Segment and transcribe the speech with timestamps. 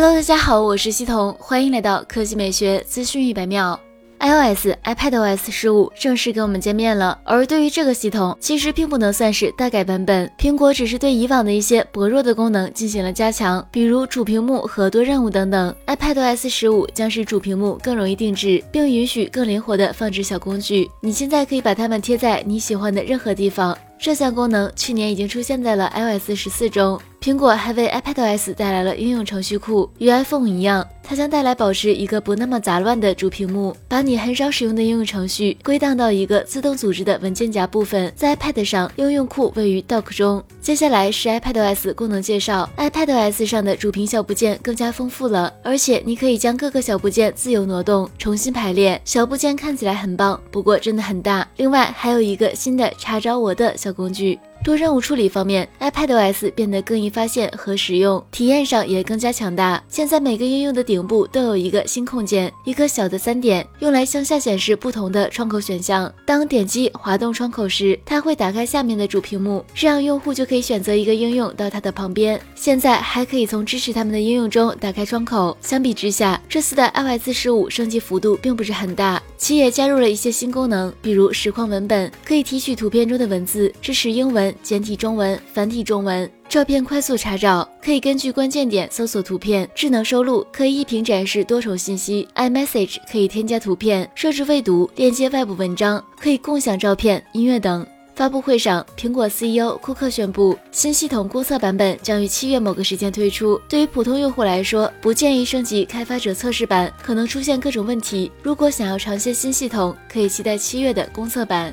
[0.00, 3.80] Hello，大家好，我是西彤，欢迎来到科技美学资讯一百秒。
[4.20, 15.74] iOS、iPadOS 十五正式跟我们见面了，而对于这个系统，其实并不能算是大改版本，苹果只是对以往的一些薄弱的功能进行了加强，比如主屏幕和多任务等等。
[15.88, 23.76] iPadOS 十五将使主屏幕更容易定制，并允许更灵活的放置小工具，你现在可以把它们贴在你喜欢的任何地方。
[23.98, 27.00] 这项功能去年已经出现在了 iOS 十四中。
[27.20, 38.12] 苹果还为 iPadOS 带来了应用程序库，与 iPhone 一样，它将带来保持一个不那么杂乱的主屏幕，把你很少使用的应用程序归档到一个自动组织的文件夹部分。
[38.14, 40.42] 在 iPad 上，应用库位于 Dock 中。
[40.60, 49.00] 接下来是 iPadOS 功能介绍，iPadOS 上的主屏小部件更加丰富了，而且你可以将各个小部件自由挪动、重新排列。
[49.04, 51.46] 小部件看起来很棒，不过真的很大。
[51.56, 54.38] 另外还有一个新的查找我的小工具。
[54.68, 59.82] 多任务处理方面，iPadOS 变得更易发现和使用，体验上也更加强大。
[59.88, 66.12] 现在每个应用的顶部都有一个新空间，一个小的三点，用来向下显示不同的窗口选项。
[66.26, 72.38] 当点击滑动窗口时，它会打开下面的主屏幕，这样用户就可以选择一个应用到它的旁边。
[72.54, 75.56] 现在还可以从支持他们的应用中打开窗口。
[75.62, 84.54] 相比之下，这次的 iOS 十五升级幅度并不是很大，其也加入了一些新功能，比如实况文本，可以提取图片中的文字，支持英文。
[84.62, 89.68] 简体中文、繁体中文，照片快速查找，可以根据关键点搜索图片。
[89.74, 92.26] 智能收录可以一屏展示多重信息。
[92.34, 97.86] iMessage 可以添加图片，设置未读，链接外部文章，可以共享照片、音乐等。
[98.14, 103.60] 发布会上，苹果 CEO 库克宣布，新系统公测版本将于七月某个时间推出。
[103.68, 108.32] 对于普通用户来说，不建议升级开发者测试版，可能出现各种问题。
[108.42, 111.72] 如果想要尝鲜新系统，可以期待七月的公测版。